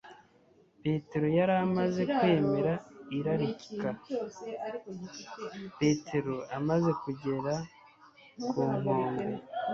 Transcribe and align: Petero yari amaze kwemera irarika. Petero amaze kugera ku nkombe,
Petero 0.81 1.27
yari 1.37 1.53
amaze 1.65 2.01
kwemera 2.15 2.73
irarika. 3.17 3.87
Petero 5.79 6.35
amaze 6.57 6.91
kugera 7.01 7.53
ku 8.49 8.61
nkombe, 8.77 9.25